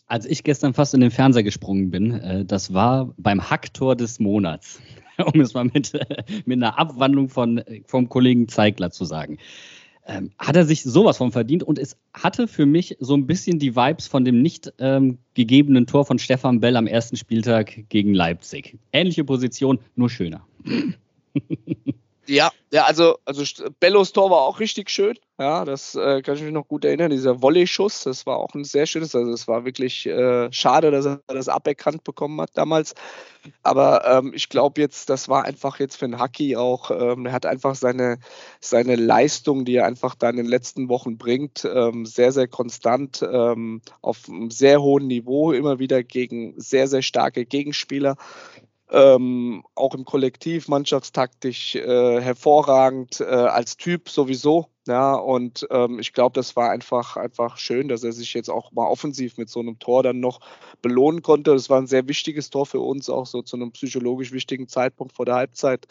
[0.07, 4.19] Als ich gestern fast in den Fernseher gesprungen bin, äh, das war beim Hacktor des
[4.19, 4.79] Monats.
[5.33, 5.93] um es mal mit,
[6.45, 9.37] mit einer Abwandlung von, vom Kollegen Zeigler zu sagen.
[10.07, 13.59] Ähm, hat er sich sowas von verdient und es hatte für mich so ein bisschen
[13.59, 18.15] die Vibes von dem nicht ähm, gegebenen Tor von Stefan Bell am ersten Spieltag gegen
[18.15, 18.79] Leipzig.
[18.91, 20.45] Ähnliche Position, nur schöner.
[22.31, 23.43] Ja, ja, also, also
[23.81, 25.19] Bellos Tor war auch richtig schön.
[25.37, 27.09] Ja, das äh, kann ich mich noch gut erinnern.
[27.09, 29.13] Dieser Volley-Schuss, das war auch ein sehr schönes.
[29.13, 32.95] Also es war wirklich äh, schade, dass er das aberkannt bekommen hat damals.
[33.63, 37.33] Aber ähm, ich glaube jetzt, das war einfach jetzt für den Haki auch, ähm, er
[37.33, 38.17] hat einfach seine,
[38.61, 43.27] seine Leistung, die er einfach da in den letzten Wochen bringt, ähm, sehr, sehr konstant
[43.29, 48.15] ähm, auf einem sehr hohen Niveau, immer wieder gegen sehr, sehr starke Gegenspieler
[48.91, 54.67] ähm, auch im Kollektiv mannschaftstaktisch äh, hervorragend, äh, als Typ sowieso.
[54.87, 58.71] Ja, und ähm, ich glaube, das war einfach, einfach schön, dass er sich jetzt auch
[58.73, 60.41] mal offensiv mit so einem Tor dann noch
[60.81, 61.53] belohnen konnte.
[61.53, 65.13] Das war ein sehr wichtiges Tor für uns, auch so zu einem psychologisch wichtigen Zeitpunkt
[65.13, 65.87] vor der Halbzeit.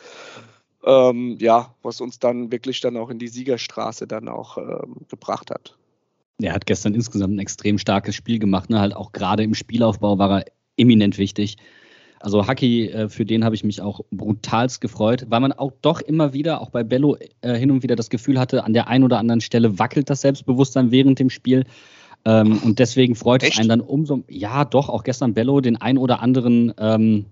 [0.85, 5.51] Ähm, ja, was uns dann wirklich dann auch in die Siegerstraße dann auch ähm, gebracht
[5.51, 5.77] hat.
[6.43, 8.71] Er hat gestern insgesamt ein extrem starkes Spiel gemacht.
[8.71, 8.81] Ne?
[8.81, 10.45] Halt auch gerade im Spielaufbau war er
[10.77, 11.57] eminent wichtig.
[12.21, 16.01] Also Haki, äh, für den habe ich mich auch brutalst gefreut, weil man auch doch
[16.03, 19.05] immer wieder, auch bei Bello äh, hin und wieder das Gefühl hatte, an der einen
[19.05, 21.65] oder anderen Stelle wackelt das Selbstbewusstsein während dem Spiel.
[22.27, 23.55] Ähm, und deswegen freut Echt?
[23.55, 27.25] es einen dann umso, ja doch, auch gestern Bello den ein oder anderen, ähm,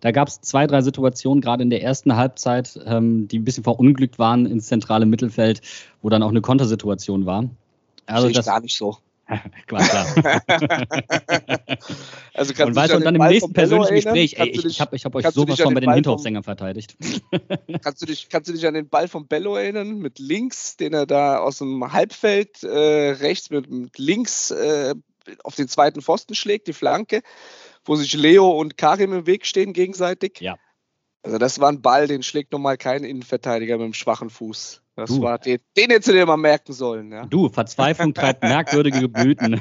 [0.00, 3.64] da gab es zwei, drei Situationen, gerade in der ersten Halbzeit, ähm, die ein bisschen
[3.64, 5.62] verunglückt waren ins zentrale Mittelfeld,
[6.02, 7.48] wo dann auch eine Kontersituation war.
[8.04, 8.98] Also das gar nicht so.
[9.66, 10.42] Klar, klar.
[12.34, 15.14] also und weißt du, und dann im nächsten persönlichen Gespräch, ey, ich, ich habe hab
[15.14, 16.96] euch sowas von bei den Hinterhofsängern verteidigt.
[17.82, 20.92] kannst, du dich, kannst du dich an den Ball von Bello erinnern, mit links, den
[20.92, 24.94] er da aus dem Halbfeld äh, rechts mit, mit links äh,
[25.42, 27.22] auf den zweiten Pfosten schlägt, die Flanke,
[27.84, 30.40] wo sich Leo und Karim im Weg stehen gegenseitig?
[30.40, 30.56] Ja.
[31.22, 34.82] Also das war ein Ball, den schlägt nochmal kein Innenverteidiger mit dem schwachen Fuß.
[34.96, 35.22] Das du.
[35.22, 37.10] war den, den hättest du dir mal merken sollen.
[37.10, 37.26] Ja.
[37.26, 39.60] Du, Verzweiflung treibt merkwürdige Blüten.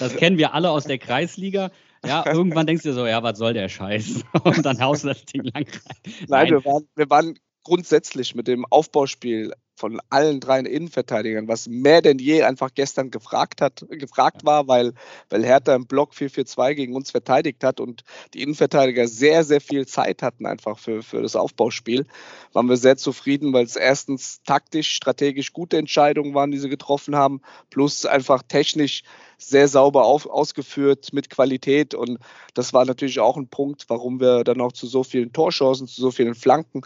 [0.00, 1.70] Das kennen wir alle aus der Kreisliga.
[2.04, 4.22] Ja, irgendwann denkst du dir so, ja, was soll der Scheiß?
[4.44, 5.96] Und dann haust du das Ding lang rein.
[6.04, 6.50] Nein, Nein.
[6.50, 12.18] Wir, waren, wir waren grundsätzlich mit dem Aufbauspiel von allen drei Innenverteidigern, was mehr denn
[12.18, 14.94] je einfach gestern gefragt hat, gefragt war, weil,
[15.28, 19.86] weil Hertha im Block 4-4-2 gegen uns verteidigt hat und die Innenverteidiger sehr, sehr viel
[19.86, 22.06] Zeit hatten einfach für, für das Aufbauspiel,
[22.52, 27.14] waren wir sehr zufrieden, weil es erstens taktisch, strategisch gute Entscheidungen waren, die sie getroffen
[27.14, 29.02] haben, plus einfach technisch
[29.38, 31.94] sehr sauber auf, ausgeführt mit Qualität.
[31.94, 32.18] Und
[32.54, 36.00] das war natürlich auch ein Punkt, warum wir dann auch zu so vielen Torchancen, zu
[36.00, 36.82] so vielen Flanken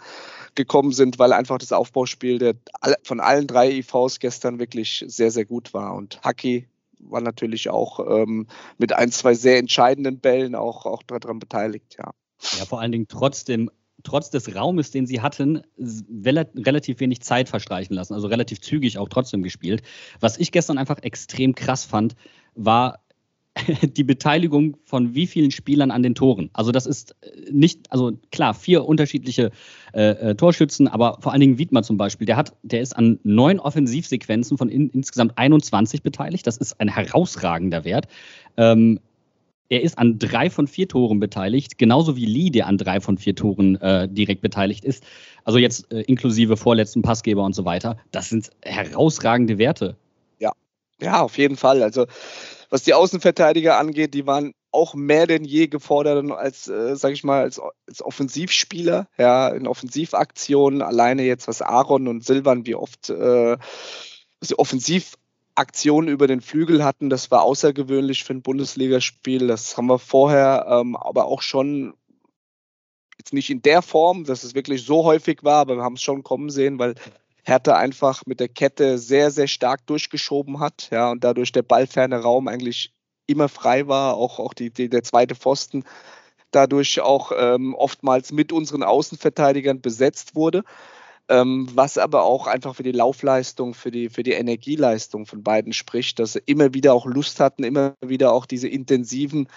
[0.55, 2.55] gekommen sind, weil einfach das Aufbauspiel der,
[3.03, 5.95] von allen drei IVs gestern wirklich sehr, sehr gut war.
[5.95, 6.67] Und Haki
[6.99, 12.11] war natürlich auch ähm, mit ein, zwei sehr entscheidenden Bällen auch, auch daran beteiligt, ja.
[12.57, 13.69] Ja, vor allen Dingen trotzdem
[14.03, 19.09] trotz des Raumes, den sie hatten, relativ wenig Zeit verstreichen lassen, also relativ zügig auch
[19.09, 19.83] trotzdem gespielt.
[20.19, 22.15] Was ich gestern einfach extrem krass fand,
[22.55, 22.99] war
[23.83, 26.49] die Beteiligung von wie vielen Spielern an den Toren.
[26.53, 29.51] Also das ist äh, nicht, also klar, vier unterschiedliche
[29.93, 33.19] äh, äh, Torschützen, aber vor allen Dingen Wiedmer zum Beispiel, der hat, der ist an
[33.23, 36.47] neun Offensivsequenzen von in, insgesamt 21 beteiligt.
[36.47, 38.07] Das ist ein herausragender Wert.
[38.57, 38.99] Ähm,
[39.69, 43.17] er ist an drei von vier Toren beteiligt, genauso wie Lee, der an drei von
[43.17, 45.03] vier Toren äh, direkt beteiligt ist.
[45.45, 47.97] Also jetzt äh, inklusive vorletzten Passgeber und so weiter.
[48.11, 49.95] Das sind herausragende Werte.
[51.01, 51.83] Ja, auf jeden Fall.
[51.83, 52.05] Also
[52.69, 57.23] was die Außenverteidiger angeht, die waren auch mehr denn je gefordert als, äh, sage ich
[57.23, 60.81] mal, als, als Offensivspieler, ja, in Offensivaktionen.
[60.81, 63.57] Alleine jetzt, was Aaron und Silvan wie oft äh,
[64.55, 69.47] Offensivaktionen über den Flügel hatten, das war außergewöhnlich für ein Bundesligaspiel.
[69.47, 71.93] Das haben wir vorher ähm, aber auch schon
[73.17, 76.01] jetzt nicht in der Form, dass es wirklich so häufig war, aber wir haben es
[76.01, 76.95] schon kommen sehen, weil
[77.43, 82.21] Hertha einfach mit der Kette sehr, sehr stark durchgeschoben hat, ja, und dadurch der ballferne
[82.21, 82.93] Raum eigentlich
[83.27, 85.83] immer frei war, auch, auch die, die der zweite Pfosten
[86.51, 90.63] dadurch auch ähm, oftmals mit unseren Außenverteidigern besetzt wurde.
[91.29, 95.71] Ähm, was aber auch einfach für die Laufleistung, für die, für die Energieleistung von beiden
[95.71, 99.47] spricht, dass sie immer wieder auch Lust hatten, immer wieder auch diese intensiven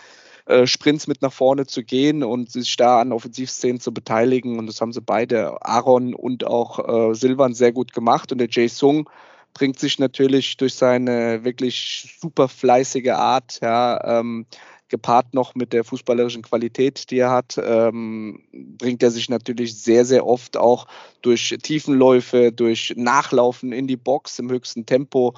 [0.47, 4.59] äh, Sprints mit nach vorne zu gehen und sich da an Offensivszenen zu beteiligen.
[4.59, 8.31] Und das haben sie beide, Aaron und auch äh, Silvan, sehr gut gemacht.
[8.33, 9.09] Und der Jae Sung
[9.55, 14.47] bringt sich natürlich durch seine wirklich super fleißige Art, ja, ähm,
[14.89, 20.05] gepaart noch mit der fußballerischen Qualität, die er hat, ähm, bringt er sich natürlich sehr,
[20.05, 20.87] sehr oft auch
[21.23, 25.35] durch Tiefenläufe, durch Nachlaufen in die Box im höchsten Tempo,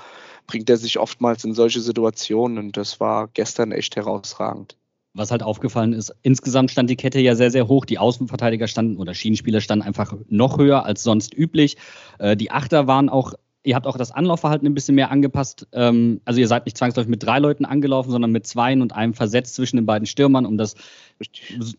[0.47, 4.77] bringt er sich oftmals in solche Situationen und das war gestern echt herausragend
[5.17, 7.85] was halt aufgefallen ist, insgesamt stand die Kette ja sehr, sehr hoch.
[7.85, 11.77] Die Außenverteidiger standen oder Schienenspieler standen einfach noch höher als sonst üblich.
[12.19, 15.67] Äh, die Achter waren auch, ihr habt auch das Anlaufverhalten ein bisschen mehr angepasst.
[15.73, 19.15] Ähm, also ihr seid nicht zwangsläufig mit drei Leuten angelaufen, sondern mit zweien und einem
[19.15, 20.75] versetzt zwischen den beiden Stürmern, um das,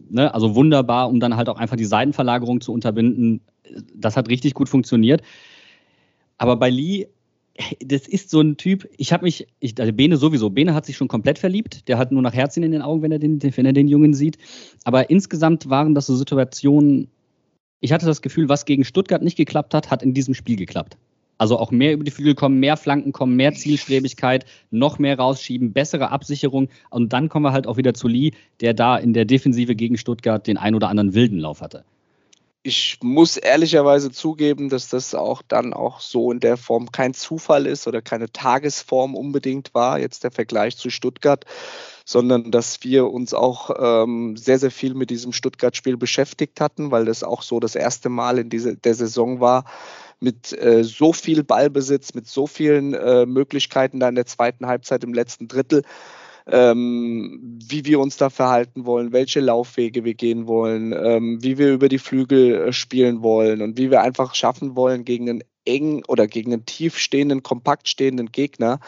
[0.10, 3.41] ne, also wunderbar, um dann halt auch einfach die Seitenverlagerung zu unterbinden.
[3.93, 5.21] Das hat richtig gut funktioniert.
[6.38, 7.08] Aber bei Lee
[7.85, 10.97] das ist so ein Typ, ich habe mich, ich, also Bene sowieso, Bene hat sich
[10.97, 13.65] schon komplett verliebt, der hat nur noch Herzchen in den Augen, wenn er den, wenn
[13.65, 14.37] er den Jungen sieht.
[14.83, 17.09] Aber insgesamt waren das so Situationen,
[17.79, 20.97] ich hatte das Gefühl, was gegen Stuttgart nicht geklappt hat, hat in diesem Spiel geklappt.
[21.39, 25.71] Also auch mehr über die Flügel kommen, mehr Flanken kommen, mehr Zielstrebigkeit, noch mehr rausschieben,
[25.71, 26.69] bessere Absicherung.
[26.89, 29.97] Und dann kommen wir halt auch wieder zu Lee, der da in der Defensive gegen
[29.97, 31.83] Stuttgart den ein oder anderen wilden Lauf hatte
[32.67, 37.65] ich muss ehrlicherweise zugeben, dass das auch dann auch so in der Form kein Zufall
[37.65, 41.45] ist oder keine Tagesform unbedingt war, jetzt der Vergleich zu Stuttgart,
[42.03, 47.06] sondern dass wir uns auch ähm, sehr, sehr viel mit diesem Stuttgart-Spiel beschäftigt hatten, weil
[47.06, 49.63] das auch so das erste Mal in dieser, der Saison war,
[50.19, 55.06] mit äh, so viel Ballbesitz, mit so vielen äh, Möglichkeiten da in der zweiten Halbzeit
[55.06, 55.84] im letzten Drittel
[56.49, 61.73] ähm, wie wir uns da verhalten wollen, welche Laufwege wir gehen wollen, ähm, wie wir
[61.73, 66.03] über die Flügel äh, spielen wollen und wie wir einfach schaffen wollen, gegen einen eng
[66.07, 68.79] oder gegen einen tief stehenden, kompakt stehenden Gegner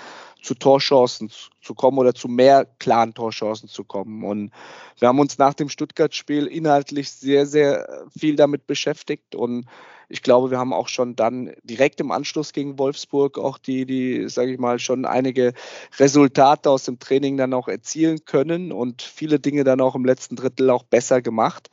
[0.42, 1.30] zu Torchancen
[1.62, 4.24] zu kommen oder zu mehr klaren Torchancen zu kommen.
[4.24, 4.52] Und
[4.98, 9.66] wir haben uns nach dem Stuttgart-Spiel inhaltlich sehr, sehr viel damit beschäftigt und
[10.10, 14.28] ich glaube, wir haben auch schon dann direkt im Anschluss gegen Wolfsburg auch die, die,
[14.28, 15.54] sage ich mal, schon einige
[16.00, 20.36] Resultate aus dem Training dann auch erzielen können und viele Dinge dann auch im letzten
[20.36, 21.70] Drittel auch besser gemacht.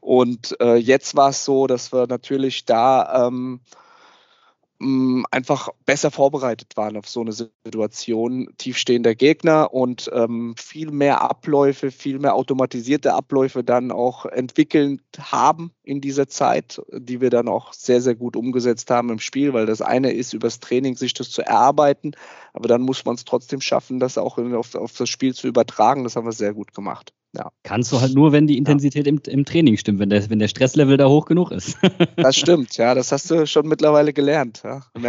[0.00, 3.60] Und äh, jetzt war es so, dass wir natürlich da ähm,
[5.30, 11.90] einfach besser vorbereitet waren auf so eine Situation tiefstehender Gegner und ähm, viel mehr Abläufe,
[11.90, 17.72] viel mehr automatisierte Abläufe dann auch entwickelt haben in dieser Zeit, die wir dann auch
[17.72, 21.30] sehr, sehr gut umgesetzt haben im Spiel, weil das eine ist, übers Training sich das
[21.30, 22.12] zu erarbeiten,
[22.52, 26.04] aber dann muss man es trotzdem schaffen, das auch auf, auf das Spiel zu übertragen.
[26.04, 27.12] Das haben wir sehr gut gemacht.
[27.34, 27.50] Ja.
[27.62, 29.12] Kannst du halt nur, wenn die Intensität ja.
[29.12, 31.78] im, im, Training stimmt, wenn der, wenn der Stresslevel da hoch genug ist.
[32.16, 34.62] Das stimmt, ja, das hast du schon mittlerweile gelernt.
[34.64, 34.82] Ja,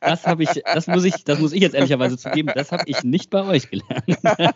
[0.00, 3.02] das habe ich, das muss ich, das muss ich jetzt ehrlicherweise zugeben, das habe ich
[3.02, 4.04] nicht bei euch gelernt.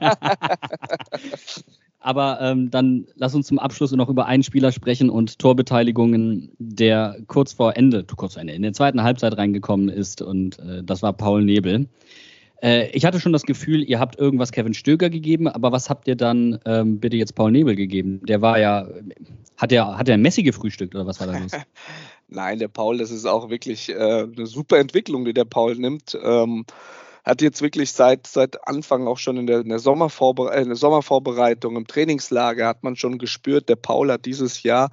[2.01, 7.19] Aber ähm, dann lass uns zum Abschluss noch über einen Spieler sprechen und Torbeteiligungen, der
[7.27, 11.03] kurz vor Ende, kurz vor Ende, in der zweiten Halbzeit reingekommen ist und äh, das
[11.03, 11.89] war Paul Nebel.
[12.63, 16.09] Äh, ich hatte schon das Gefühl, ihr habt irgendwas Kevin Stöger gegeben, aber was habt
[16.09, 18.21] ihr dann ähm, bitte jetzt Paul Nebel gegeben?
[18.27, 18.89] Der war ja,
[19.57, 21.53] hat er hat der Messi gefrühstückt oder was war da los?
[22.29, 26.19] Nein, der Paul, das ist auch wirklich äh, eine super Entwicklung, die der Paul nimmt.
[26.23, 26.67] Ähm,
[27.25, 30.69] hat jetzt wirklich seit, seit Anfang auch schon in der, in, der Sommervorbere äh, in
[30.69, 34.91] der Sommervorbereitung im Trainingslager hat man schon gespürt, der Paul hat dieses Jahr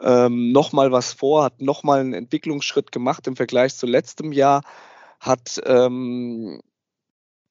[0.00, 4.62] ähm, nochmal was vor, hat nochmal einen Entwicklungsschritt gemacht im Vergleich zu letztem Jahr,
[5.20, 6.60] hat ähm,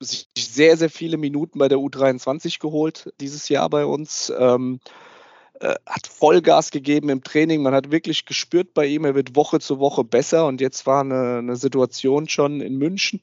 [0.01, 4.31] sich sehr, sehr viele Minuten bei der U23 geholt dieses Jahr bei uns.
[4.37, 4.79] Ähm,
[5.61, 7.61] äh, hat Vollgas gegeben im Training.
[7.61, 10.47] Man hat wirklich gespürt bei ihm, er wird Woche zu Woche besser.
[10.47, 13.21] Und jetzt war eine, eine Situation schon in München,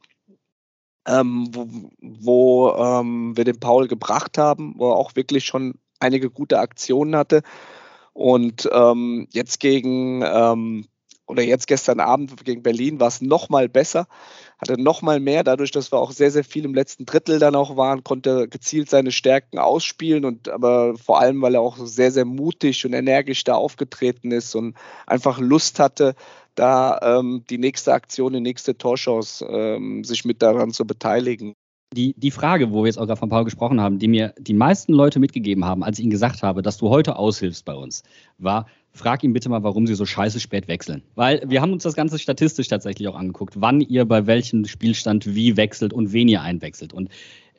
[1.07, 1.69] ähm, wo,
[2.01, 7.17] wo ähm, wir den Paul gebracht haben, wo er auch wirklich schon einige gute Aktionen
[7.17, 7.43] hatte.
[8.13, 10.87] Und ähm, jetzt gegen ähm,
[11.29, 14.07] oder jetzt gestern Abend gegen Berlin war es noch mal besser
[14.59, 17.55] hatte noch mal mehr, dadurch, dass wir auch sehr, sehr viel im letzten Drittel dann
[17.55, 21.77] auch waren, konnte er gezielt seine Stärken ausspielen und aber vor allem, weil er auch
[21.79, 26.15] sehr, sehr mutig und energisch da aufgetreten ist und einfach Lust hatte,
[26.57, 31.55] da ähm, die nächste Aktion, die nächste Torschance ähm, sich mit daran zu beteiligen.
[31.95, 34.55] die, die Frage, wo wir jetzt auch gerade von Paul gesprochen haben, die mir die
[34.55, 38.03] meisten Leute mitgegeben haben, als ich ihnen gesagt habe, dass du heute aushilfst bei uns,
[38.39, 38.67] war,
[38.99, 41.03] frag ihn bitte mal, warum sie so scheiße spät wechseln.
[41.15, 45.35] Weil wir haben uns das Ganze statistisch tatsächlich auch angeguckt, wann ihr bei welchem Spielstand
[45.35, 46.93] wie wechselt und wen ihr einwechselt.
[46.93, 47.09] Und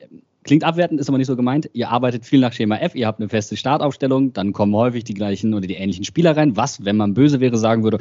[0.00, 1.68] ähm, klingt abwertend, ist aber nicht so gemeint.
[1.72, 5.14] Ihr arbeitet viel nach Schema F, ihr habt eine feste Startaufstellung, dann kommen häufig die
[5.14, 7.98] gleichen oder die ähnlichen Spieler rein, was, wenn man böse wäre, sagen würde,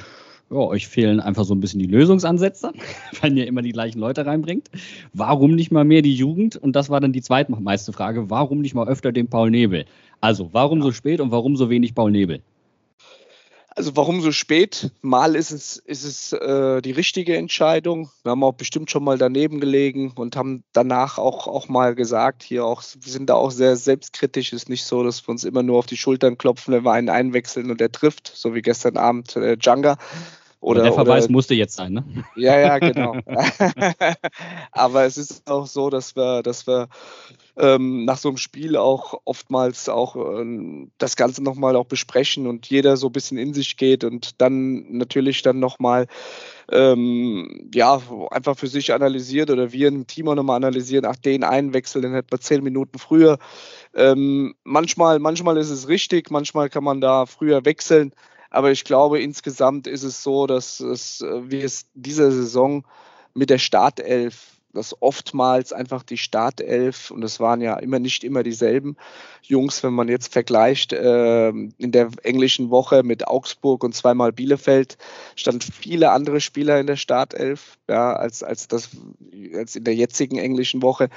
[0.52, 2.72] ja, euch fehlen einfach so ein bisschen die Lösungsansätze,
[3.22, 4.70] weil ihr immer die gleichen Leute reinbringt.
[5.14, 6.56] Warum nicht mal mehr die Jugend?
[6.56, 8.30] Und das war dann die zweitmeiste Frage.
[8.30, 9.86] Warum nicht mal öfter den Paul Nebel?
[10.22, 12.42] Also, warum so spät und warum so wenig Paul Nebel?
[13.80, 14.92] Also warum so spät?
[15.02, 18.10] Mal ist es, ist es äh, die richtige Entscheidung.
[18.24, 22.44] Wir haben auch bestimmt schon mal daneben gelegen und haben danach auch, auch mal gesagt,
[22.44, 24.52] hier auch, wir sind da auch sehr selbstkritisch.
[24.52, 27.08] Ist nicht so, dass wir uns immer nur auf die Schultern klopfen, wenn wir einen
[27.08, 29.98] einwechseln und der trifft, so wie gestern Abend äh, Djanga.
[30.62, 32.04] Oder, der Verweis oder, musste jetzt sein, ne?
[32.36, 33.16] Ja, ja, genau.
[34.72, 36.90] Aber es ist auch so, dass wir, dass wir
[37.58, 42.68] ähm, nach so einem Spiel auch oftmals auch ähm, das Ganze nochmal auch besprechen und
[42.68, 46.08] jeder so ein bisschen in sich geht und dann natürlich dann nochmal
[46.72, 51.44] ähm, ja, einfach für sich analysiert oder wir im Team auch nochmal analysieren, ach, den
[51.44, 53.40] Einwechsel, den hätten wir zehn Minuten früher.
[53.94, 58.14] Ähm, manchmal, manchmal ist es richtig, manchmal kann man da früher wechseln.
[58.50, 62.86] Aber ich glaube, insgesamt ist es so, dass es, äh, wir es dieser Saison
[63.34, 68.44] mit der Startelf dass oftmals einfach die Startelf, und es waren ja immer nicht immer
[68.44, 68.98] dieselben
[69.42, 74.98] Jungs, wenn man jetzt vergleicht, äh, in der englischen Woche mit Augsburg und zweimal Bielefeld
[75.36, 78.90] standen viele andere Spieler in der Startelf, ja, als, als, das,
[79.56, 81.10] als in der jetzigen englischen Woche.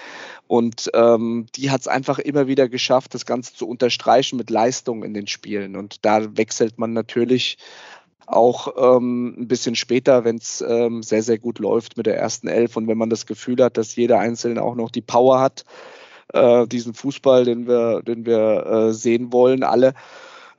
[0.47, 5.05] Und ähm, die hat es einfach immer wieder geschafft, das Ganze zu unterstreichen mit Leistung
[5.05, 5.77] in den Spielen.
[5.77, 7.59] Und da wechselt man natürlich
[8.33, 12.49] auch ähm, ein bisschen später, wenn es ähm, sehr, sehr gut läuft mit der ersten
[12.49, 15.65] Elf und wenn man das Gefühl hat, dass jeder Einzelne auch noch die Power hat,
[16.33, 19.95] äh, diesen Fußball, den wir, den wir äh, sehen wollen, alle,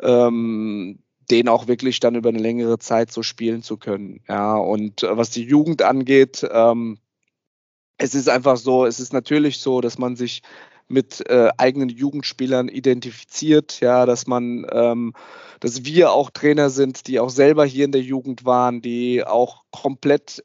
[0.02, 1.00] ähm,
[1.32, 4.22] den auch wirklich dann über eine längere Zeit so spielen zu können.
[4.28, 6.98] Ja, und äh, was die Jugend angeht, ähm,
[7.98, 10.42] es ist einfach so, es ist natürlich so, dass man sich
[10.94, 15.14] mit äh, eigenen Jugendspielern identifiziert, ja, dass man, ähm,
[15.60, 19.64] dass wir auch Trainer sind, die auch selber hier in der Jugend waren, die auch
[19.72, 20.44] komplett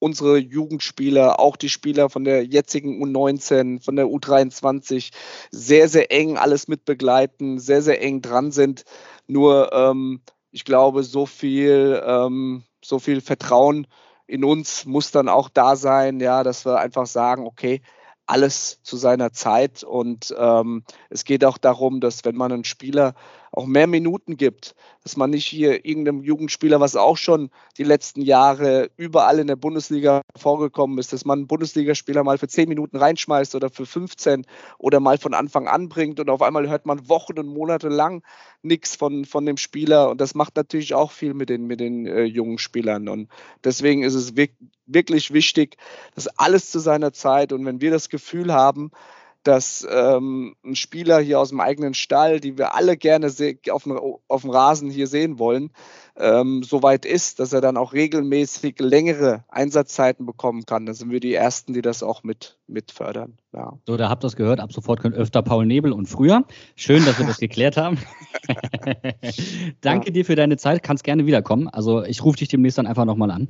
[0.00, 5.10] unsere Jugendspieler, auch die Spieler von der jetzigen U19, von der U23,
[5.50, 8.84] sehr, sehr eng alles mit begleiten, sehr, sehr eng dran sind.
[9.26, 13.86] Nur ähm, ich glaube, so viel, ähm, so viel Vertrauen
[14.26, 17.82] in uns muss dann auch da sein, ja, dass wir einfach sagen, okay,
[18.30, 19.82] alles zu seiner Zeit.
[19.82, 23.14] Und ähm, es geht auch darum, dass wenn man einen Spieler
[23.52, 28.22] auch mehr Minuten gibt, dass man nicht hier irgendeinem Jugendspieler, was auch schon die letzten
[28.22, 32.96] Jahre überall in der Bundesliga vorgekommen ist, dass man einen Bundesligaspieler mal für 10 Minuten
[32.96, 34.46] reinschmeißt oder für 15
[34.78, 38.22] oder mal von Anfang an bringt und auf einmal hört man Wochen und Monate lang
[38.62, 40.10] nichts von, von dem Spieler.
[40.10, 43.08] Und das macht natürlich auch viel mit den, mit den äh, jungen Spielern.
[43.08, 43.28] Und
[43.64, 44.34] deswegen ist es
[44.86, 45.76] wirklich wichtig,
[46.14, 47.52] dass alles zu seiner Zeit.
[47.52, 48.90] Und wenn wir das Gefühl haben,
[49.42, 53.32] dass ähm, ein Spieler hier aus dem eigenen Stall, die wir alle gerne
[53.70, 53.98] auf dem,
[54.28, 55.70] auf dem Rasen hier sehen wollen,
[56.16, 60.84] ähm, so weit ist, dass er dann auch regelmäßig längere Einsatzzeiten bekommen kann.
[60.84, 63.38] Da sind wir die Ersten, die das auch mit, mit fördern.
[63.52, 63.78] Ja.
[63.86, 64.60] So, da habt ihr es gehört.
[64.60, 66.44] Ab sofort könnt öfter Paul Nebel und früher.
[66.76, 67.98] Schön, dass wir das geklärt haben.
[69.80, 70.12] Danke ja.
[70.12, 70.82] dir für deine Zeit.
[70.82, 71.68] Kannst gerne wiederkommen.
[71.68, 73.48] Also ich rufe dich demnächst dann einfach nochmal an.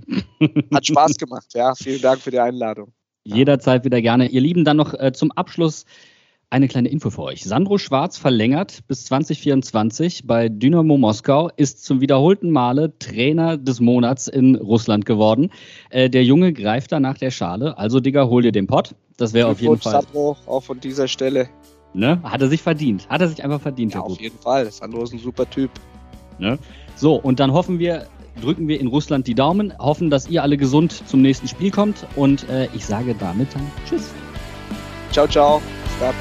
[0.72, 1.46] Hat Spaß gemacht.
[1.54, 2.92] Ja, vielen Dank für die Einladung.
[3.34, 4.28] Jederzeit wieder gerne.
[4.28, 5.86] Ihr Lieben, dann noch äh, zum Abschluss
[6.50, 7.44] eine kleine Info für euch.
[7.44, 14.26] Sandro Schwarz verlängert bis 2024 bei Dynamo Moskau, ist zum wiederholten Male Trainer des Monats
[14.26, 15.50] in Russland geworden.
[15.90, 17.78] Äh, der Junge greift da nach der Schale.
[17.78, 18.96] Also, Digga, hol dir den Pott.
[19.16, 19.92] Das wäre auf jeden Fall.
[19.92, 21.48] Sandro, auch von dieser Stelle.
[21.94, 22.20] Ne?
[22.22, 23.08] Hat er sich verdient.
[23.08, 23.94] Hat er sich einfach verdient.
[23.94, 24.70] Ja, auf jeden Fall.
[24.70, 25.70] Sandro ist ein super Typ.
[26.38, 26.58] Ne?
[26.96, 28.06] So, und dann hoffen wir,
[28.40, 32.06] drücken wir in Russland die Daumen, hoffen, dass ihr alle gesund zum nächsten Spiel kommt
[32.16, 34.10] und äh, ich sage damit dann Tschüss.
[35.10, 35.60] Ciao, ciao.
[35.96, 36.14] Stop.